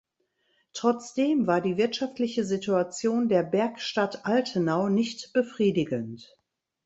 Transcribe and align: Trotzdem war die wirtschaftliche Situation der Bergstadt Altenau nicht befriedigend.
Trotzdem 0.73 1.45
war 1.45 1.61
die 1.61 1.77
wirtschaftliche 1.77 2.43
Situation 2.43 3.29
der 3.29 3.43
Bergstadt 3.43 4.25
Altenau 4.25 4.89
nicht 4.89 5.31
befriedigend. 5.31 6.35